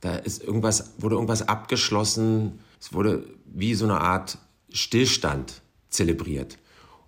da 0.02 0.16
ist 0.16 0.44
irgendwas, 0.44 0.94
wurde 1.00 1.16
irgendwas 1.16 1.48
abgeschlossen. 1.48 2.60
Es 2.80 2.94
wurde 2.94 3.28
wie 3.46 3.74
so 3.76 3.86
eine 3.86 4.00
Art 4.00 4.38
Stillstand 4.70 5.62
zelebriert. 5.90 6.58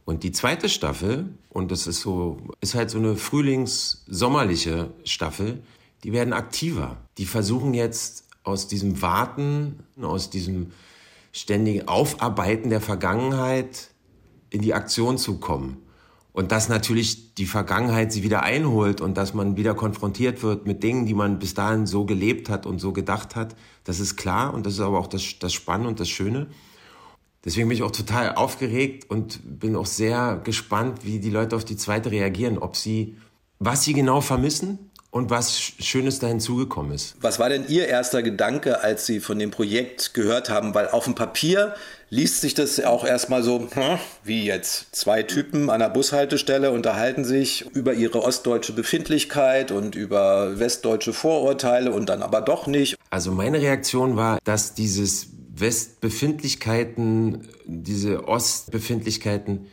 Und 0.05 0.23
die 0.23 0.31
zweite 0.31 0.69
Staffel, 0.69 1.33
und 1.49 1.69
das 1.71 1.85
ist 1.85 2.01
so, 2.01 2.37
ist 2.61 2.75
halt 2.75 2.89
so 2.89 2.97
eine 2.97 3.15
frühlings-sommerliche 3.15 4.91
Staffel, 5.03 5.61
die 6.03 6.13
werden 6.13 6.33
aktiver. 6.33 6.97
Die 7.17 7.25
versuchen 7.25 7.73
jetzt 7.73 8.23
aus 8.43 8.67
diesem 8.67 9.01
Warten, 9.01 9.83
aus 10.01 10.29
diesem 10.29 10.71
ständigen 11.37 11.87
Aufarbeiten 11.87 12.69
der 12.69 12.81
Vergangenheit 12.81 13.89
in 14.49 14.61
die 14.61 14.73
Aktion 14.73 15.17
zu 15.17 15.39
kommen. 15.39 15.77
Und 16.33 16.51
dass 16.51 16.69
natürlich 16.69 17.35
die 17.35 17.45
Vergangenheit 17.45 18.11
sie 18.11 18.23
wieder 18.23 18.43
einholt 18.43 19.01
und 19.01 19.17
dass 19.17 19.33
man 19.33 19.57
wieder 19.57 19.73
konfrontiert 19.73 20.43
wird 20.43 20.67
mit 20.67 20.83
Dingen, 20.83 21.05
die 21.05 21.13
man 21.13 21.39
bis 21.39 21.53
dahin 21.53 21.87
so 21.87 22.05
gelebt 22.05 22.49
hat 22.49 22.65
und 22.65 22.79
so 22.79 22.91
gedacht 22.93 23.35
hat, 23.35 23.55
das 23.83 23.99
ist 23.99 24.17
klar 24.17 24.53
und 24.53 24.65
das 24.65 24.73
ist 24.73 24.79
aber 24.79 24.99
auch 24.99 25.07
das, 25.07 25.39
das 25.39 25.53
Spannende 25.53 25.89
und 25.89 25.99
das 25.99 26.09
Schöne. 26.09 26.47
Deswegen 27.43 27.69
bin 27.69 27.77
ich 27.77 27.83
auch 27.83 27.91
total 27.91 28.35
aufgeregt 28.35 29.09
und 29.09 29.39
bin 29.43 29.75
auch 29.75 29.85
sehr 29.85 30.41
gespannt, 30.43 31.05
wie 31.05 31.19
die 31.19 31.29
Leute 31.29 31.55
auf 31.55 31.65
die 31.65 31.77
zweite 31.77 32.11
reagieren, 32.11 32.57
ob 32.57 32.75
sie, 32.75 33.15
was 33.59 33.83
sie 33.83 33.93
genau 33.93 34.21
vermissen 34.21 34.86
und 35.17 35.29
was 35.29 35.59
Schönes 35.59 36.19
da 36.19 36.27
hinzugekommen 36.27 36.91
ist. 36.93 37.15
Was 37.21 37.39
war 37.39 37.49
denn 37.49 37.65
Ihr 37.67 37.87
erster 37.87 38.23
Gedanke, 38.23 38.81
als 38.81 39.05
Sie 39.05 39.19
von 39.19 39.39
dem 39.39 39.51
Projekt 39.51 40.13
gehört 40.13 40.49
haben? 40.49 40.73
Weil 40.73 40.87
auf 40.89 41.05
dem 41.05 41.15
Papier 41.15 41.75
liest 42.09 42.41
sich 42.41 42.53
das 42.53 42.79
auch 42.79 43.05
erstmal 43.05 43.43
so, 43.43 43.59
hm, 43.59 43.99
wie 44.23 44.45
jetzt 44.45 44.95
zwei 44.95 45.23
Typen 45.23 45.69
an 45.69 45.79
der 45.79 45.89
Bushaltestelle 45.89 46.71
unterhalten 46.71 47.25
sich 47.25 47.65
über 47.73 47.93
ihre 47.93 48.23
ostdeutsche 48.23 48.73
Befindlichkeit 48.73 49.71
und 49.71 49.95
über 49.95 50.59
westdeutsche 50.59 51.13
Vorurteile 51.13 51.91
und 51.91 52.07
dann 52.09 52.21
aber 52.21 52.41
doch 52.41 52.67
nicht. 52.67 52.95
Also 53.09 53.31
meine 53.31 53.59
Reaktion 53.61 54.15
war, 54.15 54.39
dass 54.43 54.73
dieses 54.73 55.27
Westbefindlichkeiten, 55.53 57.47
diese 57.65 58.27
Ostbefindlichkeiten 58.27 59.67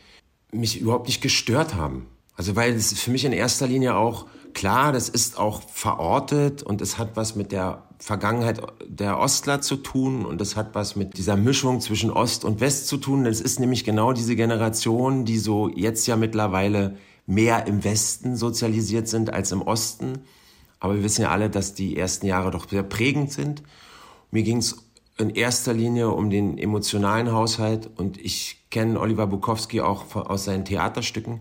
mich 0.51 0.81
überhaupt 0.81 1.07
nicht 1.07 1.21
gestört 1.21 1.75
haben. 1.75 2.09
Also 2.37 2.57
weil 2.57 2.75
es 2.75 2.99
für 2.99 3.11
mich 3.11 3.25
in 3.25 3.33
erster 3.33 3.67
Linie 3.67 3.95
auch 3.95 4.27
klar, 4.55 4.93
das 4.93 5.09
ist 5.09 5.39
auch 5.39 5.63
verortet 5.69 6.63
und 6.63 6.81
es 6.81 6.99
hat 6.99 7.17
was 7.17 7.37
mit 7.37 7.53
der 7.53 7.83
Vergangenheit 7.99 8.61
der 8.87 9.19
Ostler 9.19 9.61
zu 9.61 9.77
tun 9.77 10.25
und 10.25 10.41
es 10.41 10.57
hat 10.57 10.75
was 10.75 10.97
mit 10.97 11.17
dieser 11.17 11.37
Mischung 11.37 11.81
zwischen 11.81 12.11
Ost 12.11 12.45
und 12.45 12.61
West 12.61 12.87
zu 12.87 12.97
tun. 12.97 13.25
Das 13.25 13.41
ist 13.41 13.61
nämlich 13.61 13.85
genau 13.85 14.13
diese 14.13 14.37
Generation, 14.37 15.25
die 15.25 15.39
so 15.39 15.69
jetzt 15.69 16.07
ja 16.07 16.17
mittlerweile 16.17 16.97
mehr 17.27 17.67
im 17.67 17.85
Westen 17.85 18.37
sozialisiert 18.37 19.09
sind 19.09 19.33
als 19.33 19.53
im 19.53 19.63
Osten. 19.63 20.21
Aber 20.81 20.97
wir 20.97 21.03
wissen 21.03 21.23
ja 21.23 21.31
alle, 21.31 21.49
dass 21.49 21.75
die 21.75 21.97
ersten 21.97 22.27
Jahre 22.27 22.51
doch 22.51 22.69
sehr 22.69 22.83
prägend 22.83 23.33
sind. 23.33 23.63
Mir 24.31 24.43
ging 24.43 24.59
es 24.59 24.77
in 25.17 25.31
erster 25.31 25.73
Linie 25.73 26.11
um 26.11 26.29
den 26.29 26.59
emotionalen 26.59 27.33
Haushalt 27.33 27.89
und 27.97 28.19
ich 28.19 28.65
kenne 28.71 28.99
Oliver 28.99 29.27
Bukowski 29.27 29.81
auch 29.81 30.15
aus 30.15 30.45
seinen 30.45 30.65
Theaterstücken. 30.65 31.41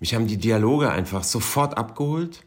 Mich 0.00 0.14
haben 0.14 0.26
die 0.26 0.36
Dialoge 0.36 0.90
einfach 0.90 1.24
sofort 1.24 1.78
abgeholt 1.78 2.44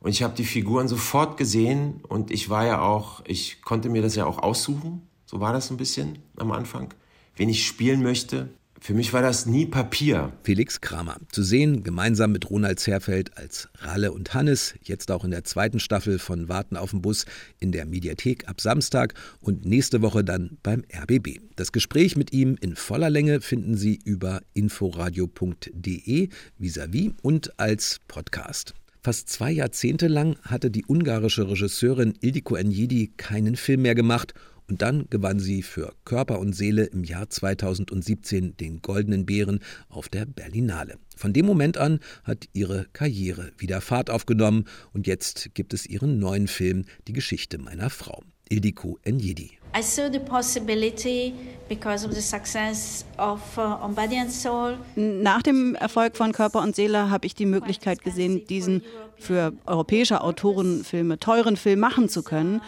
und 0.00 0.10
ich 0.10 0.22
habe 0.22 0.34
die 0.34 0.44
Figuren 0.44 0.88
sofort 0.88 1.36
gesehen 1.36 2.00
und 2.08 2.30
ich 2.30 2.48
war 2.48 2.66
ja 2.66 2.80
auch, 2.80 3.22
ich 3.26 3.62
konnte 3.62 3.88
mir 3.88 4.02
das 4.02 4.16
ja 4.16 4.24
auch 4.26 4.38
aussuchen, 4.38 5.06
so 5.26 5.40
war 5.40 5.52
das 5.52 5.70
ein 5.70 5.76
bisschen 5.76 6.18
am 6.36 6.50
Anfang, 6.50 6.92
wen 7.36 7.48
ich 7.48 7.66
spielen 7.66 8.02
möchte. 8.02 8.48
Für 8.84 8.94
mich 8.94 9.12
war 9.12 9.22
das 9.22 9.46
nie 9.46 9.66
Papier. 9.66 10.32
Felix 10.42 10.80
Kramer. 10.80 11.18
Zu 11.30 11.44
sehen, 11.44 11.84
gemeinsam 11.84 12.32
mit 12.32 12.50
Ronald 12.50 12.80
Zerfeld 12.80 13.38
als 13.38 13.68
Ralle 13.78 14.10
und 14.10 14.34
Hannes, 14.34 14.74
jetzt 14.82 15.12
auch 15.12 15.24
in 15.24 15.30
der 15.30 15.44
zweiten 15.44 15.78
Staffel 15.78 16.18
von 16.18 16.48
Warten 16.48 16.76
auf 16.76 16.90
den 16.90 17.00
Bus 17.00 17.24
in 17.60 17.70
der 17.70 17.86
Mediathek 17.86 18.48
ab 18.48 18.60
Samstag 18.60 19.14
und 19.40 19.64
nächste 19.64 20.02
Woche 20.02 20.24
dann 20.24 20.58
beim 20.64 20.82
RBB. 20.92 21.38
Das 21.54 21.70
Gespräch 21.70 22.16
mit 22.16 22.32
ihm 22.32 22.56
in 22.60 22.74
voller 22.74 23.08
Länge 23.08 23.40
finden 23.40 23.76
Sie 23.76 24.00
über 24.04 24.40
inforadio.de 24.52 26.28
vis-à-vis 26.58 27.12
und 27.22 27.60
als 27.60 28.00
Podcast. 28.08 28.74
Fast 29.04 29.28
zwei 29.28 29.52
Jahrzehnte 29.52 30.08
lang 30.08 30.38
hatte 30.42 30.72
die 30.72 30.84
ungarische 30.88 31.48
Regisseurin 31.48 32.14
Ildiko 32.20 32.56
Enjedi 32.56 33.12
keinen 33.16 33.54
Film 33.54 33.82
mehr 33.82 33.94
gemacht 33.94 34.34
und 34.72 34.80
dann 34.80 35.04
gewann 35.10 35.38
sie 35.38 35.62
für 35.62 35.92
Körper 36.06 36.38
und 36.38 36.54
Seele 36.54 36.84
im 36.84 37.04
Jahr 37.04 37.28
2017 37.28 38.56
den 38.56 38.80
Goldenen 38.80 39.26
Bären 39.26 39.60
auf 39.90 40.08
der 40.08 40.24
Berlinale. 40.24 40.96
Von 41.14 41.34
dem 41.34 41.44
Moment 41.44 41.76
an 41.76 42.00
hat 42.24 42.48
ihre 42.54 42.86
Karriere 42.94 43.52
wieder 43.58 43.82
Fahrt 43.82 44.08
aufgenommen 44.08 44.64
und 44.94 45.06
jetzt 45.06 45.50
gibt 45.52 45.74
es 45.74 45.84
ihren 45.84 46.18
neuen 46.18 46.48
Film 46.48 46.86
Die 47.06 47.12
Geschichte 47.12 47.58
meiner 47.58 47.90
Frau. 47.90 48.22
Ildiko 48.48 48.98
Enjedi. 49.02 49.50
I 49.78 49.82
saw 49.82 50.10
the 50.10 50.18
possibility 50.18 51.34
because 51.68 52.06
of 52.06 52.14
the 52.14 52.22
success 52.22 53.04
of 53.18 53.42
uh, 53.58 53.84
On 53.84 53.94
Body 53.94 54.16
and 54.16 54.32
Soul. 54.32 54.78
Nach 54.96 55.42
dem 55.42 55.74
Erfolg 55.74 56.16
von 56.16 56.32
Körper 56.32 56.62
und 56.62 56.74
Seele 56.74 57.10
habe 57.10 57.26
ich 57.26 57.34
die 57.34 57.44
Möglichkeit 57.44 58.02
gesehen, 58.02 58.46
diesen 58.46 58.82
für 59.18 59.52
europäische 59.66 60.22
Autorenfilme 60.22 61.18
teuren 61.18 61.58
Film 61.58 61.80
machen 61.80 62.08
zu 62.08 62.22
können. 62.22 62.62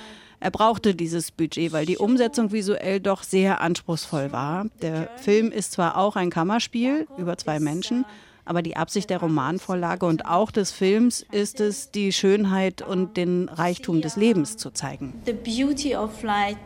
Er 0.44 0.50
brauchte 0.50 0.94
dieses 0.94 1.30
Budget, 1.30 1.72
weil 1.72 1.86
die 1.86 1.96
Umsetzung 1.96 2.52
visuell 2.52 3.00
doch 3.00 3.22
sehr 3.22 3.62
anspruchsvoll 3.62 4.30
war. 4.30 4.66
Der 4.82 5.08
Film 5.16 5.50
ist 5.50 5.72
zwar 5.72 5.96
auch 5.96 6.16
ein 6.16 6.28
Kammerspiel 6.28 7.08
über 7.16 7.38
zwei 7.38 7.60
Menschen, 7.60 8.04
aber 8.44 8.60
die 8.60 8.76
Absicht 8.76 9.08
der 9.08 9.20
Romanvorlage 9.20 10.04
und 10.04 10.26
auch 10.26 10.50
des 10.50 10.70
Films 10.70 11.24
ist 11.32 11.60
es, 11.60 11.92
die 11.92 12.12
Schönheit 12.12 12.82
und 12.82 13.16
den 13.16 13.48
Reichtum 13.48 14.02
des 14.02 14.16
Lebens 14.16 14.58
zu 14.58 14.70
zeigen. 14.70 15.14
The 15.24 15.32
beauty 15.32 15.96
of 15.96 16.22
light 16.22 16.58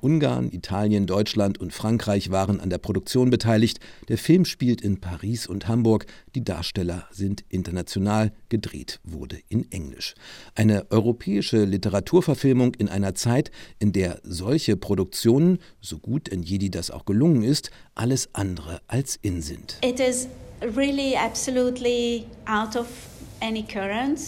Ungarn, 0.00 0.50
Italien, 0.52 1.06
Deutschland 1.06 1.60
und 1.60 1.72
Frankreich 1.72 2.30
waren 2.30 2.60
an 2.60 2.70
der 2.70 2.78
Produktion 2.78 3.30
beteiligt. 3.30 3.80
Der 4.08 4.18
Film 4.18 4.44
spielt 4.44 4.80
in 4.80 5.00
Paris 5.00 5.46
und 5.46 5.66
Hamburg. 5.66 6.06
Die 6.34 6.44
Darsteller 6.44 7.08
sind 7.10 7.44
international. 7.48 8.32
Gedreht 8.48 9.00
wurde 9.02 9.38
in 9.48 9.70
Englisch. 9.72 10.14
Eine 10.54 10.90
europäische 10.90 11.64
Literaturverfilmung 11.64 12.74
in 12.76 12.88
einer 12.88 13.14
Zeit, 13.14 13.50
in 13.80 13.92
der 13.92 14.20
solche 14.22 14.76
Produktionen, 14.76 15.58
so 15.80 15.98
gut 15.98 16.28
in 16.28 16.42
Jedi 16.42 16.70
das 16.70 16.90
auch 16.92 17.04
gelungen 17.04 17.42
ist, 17.42 17.70
alles 17.94 18.28
andere 18.32 18.80
als 18.86 19.18
in 19.22 19.42
sind. 19.42 19.78
It 19.84 19.98
is 19.98 20.28
really 20.76 21.16
absolutely 21.16 22.26
out 22.46 22.76
of 22.76 22.86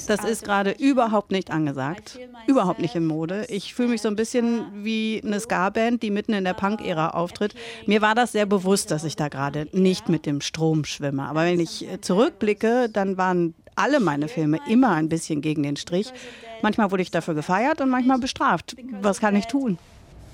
das 0.06 0.25
ist 0.25 0.44
gerade 0.44 0.70
überhaupt 0.73 1.30
nicht 1.30 1.50
angesagt, 1.50 2.18
überhaupt 2.46 2.80
nicht 2.80 2.94
in 2.94 3.06
Mode. 3.06 3.46
Ich 3.49 3.75
fühle 3.75 3.88
mich 3.88 4.02
so 4.02 4.08
ein 4.08 4.16
bisschen 4.16 4.85
wie 4.85 5.23
eine 5.25 5.40
Ska-Band, 5.40 6.02
die 6.02 6.11
mitten 6.11 6.32
in 6.32 6.44
der 6.44 6.54
Punk-Ära 6.54 7.11
auftritt. 7.11 7.54
Mir 7.87 8.02
war 8.02 8.14
das 8.14 8.32
sehr 8.32 8.46
bewusst, 8.46 8.90
dass 8.90 9.04
ich 9.04 9.16
da 9.16 9.28
gerade 9.28 9.68
nicht 9.73 10.08
mit 10.08 10.26
dem 10.26 10.40
Strom 10.40 10.85
schwimme. 10.85 11.25
Aber 11.25 11.44
wenn 11.44 11.61
ich 11.61 11.87
zurückblicke, 12.00 12.88
dann 12.88 13.16
waren 13.16 13.54
alle 13.75 14.00
meine 14.00 14.28
Filme 14.28 14.58
immer 14.68 14.90
ein 14.92 15.08
bisschen 15.08 15.40
gegen 15.42 15.62
den 15.62 15.76
Strich. 15.76 16.12
Manchmal 16.62 16.90
wurde 16.90 17.02
ich 17.02 17.11
dafür 17.11 17.35
gefeiert 17.35 17.80
und 17.80 17.90
manchmal 17.90 18.18
bestraft. 18.18 18.76
Was 19.00 19.20
kann 19.20 19.37
ich 19.37 19.46
tun? 19.46 19.78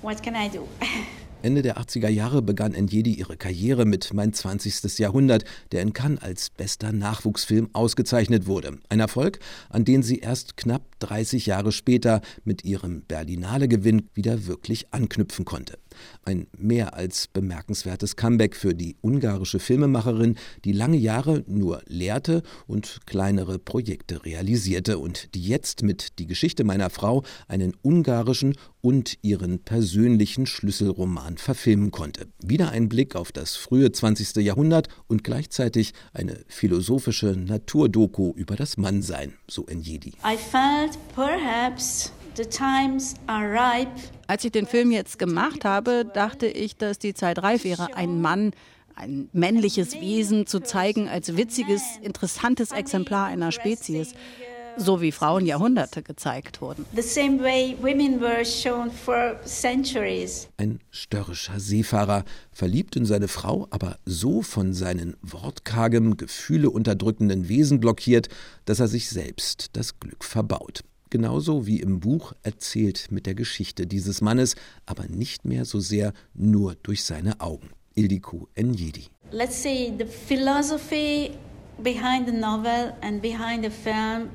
What 0.01 0.21
can 0.23 0.35
I 0.35 0.49
do? 0.49 0.67
Ende 1.43 1.61
der 1.61 1.77
80er 1.77 2.07
Jahre 2.07 2.41
begann 2.41 2.71
Njedi 2.71 3.15
ihre 3.15 3.35
Karriere 3.35 3.83
mit 3.83 4.13
Mein 4.13 4.31
20. 4.31 4.97
Jahrhundert, 4.97 5.43
der 5.73 5.81
in 5.81 5.91
Cannes 5.91 6.21
als 6.23 6.49
bester 6.49 6.93
Nachwuchsfilm 6.93 7.69
ausgezeichnet 7.73 8.47
wurde. 8.47 8.77
Ein 8.87 9.01
Erfolg, 9.01 9.39
an 9.67 9.83
den 9.83 10.03
sie 10.03 10.19
erst 10.19 10.55
knapp 10.55 10.83
30 10.99 11.45
Jahre 11.45 11.73
später 11.73 12.21
mit 12.45 12.63
ihrem 12.63 13.01
Berlinale-Gewinn 13.01 14.07
wieder 14.13 14.47
wirklich 14.47 14.93
anknüpfen 14.93 15.43
konnte. 15.43 15.77
Ein 16.23 16.47
mehr 16.57 16.95
als 16.95 17.27
bemerkenswertes 17.27 18.15
Comeback 18.15 18.55
für 18.55 18.73
die 18.73 18.95
ungarische 19.01 19.59
Filmemacherin, 19.59 20.35
die 20.65 20.71
lange 20.71 20.97
Jahre 20.97 21.43
nur 21.47 21.81
lehrte 21.87 22.43
und 22.67 23.01
kleinere 23.05 23.59
Projekte 23.59 24.25
realisierte 24.25 24.97
und 24.97 25.33
die 25.35 25.43
jetzt 25.43 25.83
mit 25.83 26.19
Die 26.19 26.27
Geschichte 26.27 26.63
meiner 26.63 26.89
Frau 26.89 27.23
einen 27.47 27.73
ungarischen 27.81 28.55
und 28.81 29.17
ihren 29.21 29.59
persönlichen 29.59 30.45
Schlüsselroman 30.45 31.37
verfilmen 31.37 31.91
konnte. 31.91 32.27
Wieder 32.43 32.71
ein 32.71 32.89
Blick 32.89 33.15
auf 33.15 33.31
das 33.31 33.55
frühe 33.55 33.91
20. 33.91 34.35
Jahrhundert 34.43 34.89
und 35.07 35.23
gleichzeitig 35.23 35.93
eine 36.13 36.43
philosophische 36.47 37.27
Naturdoku 37.27 38.33
über 38.35 38.55
das 38.55 38.77
Mannsein, 38.77 39.33
so 39.49 39.65
Njedi. 39.71 40.13
I 40.25 40.37
felt 40.37 40.97
perhaps 41.15 42.11
als 44.27 44.45
ich 44.45 44.51
den 44.51 44.65
Film 44.65 44.91
jetzt 44.91 45.19
gemacht 45.19 45.65
habe, 45.65 46.05
dachte 46.05 46.47
ich, 46.47 46.75
dass 46.75 46.97
die 46.97 47.13
Zeit 47.13 47.43
reif 47.43 47.63
wäre, 47.63 47.95
einen 47.95 48.21
Mann, 48.21 48.51
ein 48.95 49.29
männliches 49.33 49.93
Wesen 49.99 50.47
zu 50.47 50.59
zeigen 50.59 51.07
als 51.07 51.35
witziges, 51.37 51.81
interessantes 52.01 52.71
Exemplar 52.71 53.27
einer 53.27 53.51
Spezies. 53.51 54.13
so 54.75 55.01
wie 55.01 55.11
Frauen 55.11 55.45
Jahrhunderte 55.45 56.01
gezeigt 56.01 56.59
wurden. 56.59 56.83
Ein 60.57 60.79
störrischer 60.89 61.59
Seefahrer, 61.59 62.23
verliebt 62.51 62.95
in 62.95 63.05
seine 63.05 63.27
Frau, 63.27 63.67
aber 63.69 63.99
so 64.05 64.41
von 64.41 64.73
seinen 64.73 65.15
wortkargem, 65.21 66.17
Gefühle 66.17 66.71
unterdrückenden 66.71 67.49
Wesen 67.49 67.79
blockiert, 67.79 68.29
dass 68.65 68.79
er 68.79 68.87
sich 68.87 69.09
selbst 69.09 69.69
das 69.73 69.99
Glück 69.99 70.23
verbaut. 70.23 70.83
Genauso 71.13 71.67
wie 71.67 71.79
im 71.79 71.99
Buch 71.99 72.33
erzählt 72.41 73.11
mit 73.11 73.27
der 73.27 73.35
Geschichte 73.35 73.85
dieses 73.85 74.21
Mannes, 74.21 74.55
aber 74.87 75.05
nicht 75.07 75.45
mehr 75.45 75.63
so 75.63 75.79
sehr 75.79 76.11
nur 76.33 76.73
durch 76.81 77.03
seine 77.03 77.39
Augen. 77.39 77.69
Ildiko 77.93 78.49
Njedi. 78.57 79.09
Let's 79.29 79.61
say 79.61 79.93
the 79.95 80.05
philosophy 80.05 81.29
behind 81.83 82.27
the 82.27 82.35
novel 82.35 82.93
and 83.03 83.21
behind 83.21 83.63
the 83.63 83.69
film 83.69 84.29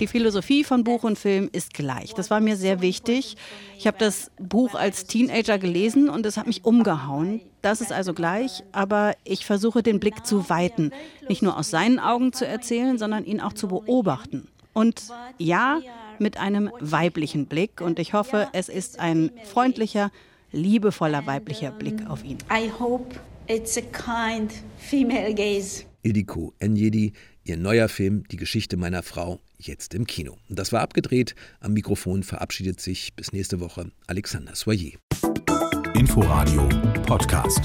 die 0.00 0.06
Philosophie 0.06 0.64
von 0.64 0.82
Buch 0.82 1.04
und 1.04 1.18
Film 1.18 1.50
ist 1.52 1.74
gleich. 1.74 2.14
Das 2.14 2.30
war 2.30 2.40
mir 2.40 2.56
sehr 2.56 2.80
wichtig. 2.80 3.36
Ich 3.78 3.86
habe 3.86 3.98
das 3.98 4.30
Buch 4.40 4.74
als 4.74 5.04
Teenager 5.04 5.58
gelesen 5.58 6.08
und 6.08 6.24
es 6.24 6.38
hat 6.38 6.46
mich 6.46 6.64
umgehauen. 6.64 7.42
Das 7.60 7.80
ist 7.82 7.92
also 7.92 8.14
gleich, 8.14 8.64
aber 8.72 9.14
ich 9.24 9.44
versuche 9.44 9.82
den 9.82 10.00
Blick 10.00 10.26
zu 10.26 10.48
weiten, 10.48 10.90
nicht 11.28 11.42
nur 11.42 11.56
aus 11.56 11.70
seinen 11.70 12.00
Augen 12.00 12.32
zu 12.32 12.46
erzählen, 12.46 12.98
sondern 12.98 13.24
ihn 13.24 13.40
auch 13.40 13.52
zu 13.52 13.68
beobachten. 13.68 14.48
Und 14.72 15.02
ja, 15.38 15.80
mit 16.18 16.36
einem 16.36 16.70
weiblichen 16.80 17.46
Blick 17.46 17.80
und 17.80 17.98
ich 17.98 18.14
hoffe, 18.14 18.48
es 18.52 18.68
ist 18.68 18.98
ein 18.98 19.30
freundlicher, 19.44 20.10
liebevoller 20.52 21.26
weiblicher 21.26 21.70
Blick 21.70 22.06
auf 22.08 22.24
ihn. 22.24 22.38
I 22.50 22.70
hope 22.78 23.16
it's 23.48 23.76
a 23.76 23.80
kind 23.80 24.52
female 24.78 25.34
gaze. 25.34 25.84
Ildiko 26.02 26.52
Enjedi, 26.58 27.12
ihr 27.44 27.56
neuer 27.56 27.88
Film 27.88 28.24
Die 28.28 28.36
Geschichte 28.36 28.76
meiner 28.76 29.02
Frau, 29.02 29.40
jetzt 29.58 29.94
im 29.94 30.06
Kino. 30.06 30.36
Und 30.48 30.58
das 30.58 30.72
war 30.72 30.80
abgedreht. 30.80 31.34
Am 31.60 31.72
Mikrofon 31.72 32.22
verabschiedet 32.22 32.80
sich 32.80 33.14
bis 33.14 33.32
nächste 33.32 33.60
Woche 33.60 33.90
Alexander 34.06 34.54
Soyer. 34.54 34.92
Inforadio 35.94 36.68
Podcast. 37.06 37.60